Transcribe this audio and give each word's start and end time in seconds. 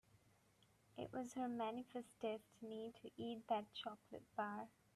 It 0.97 1.13
was 1.13 1.35
her 1.35 1.47
manifest 1.47 2.07
destiny 2.19 2.91
to 3.03 3.11
eat 3.17 3.47
that 3.49 3.71
chocolate 3.75 4.25
bar. 4.35 4.67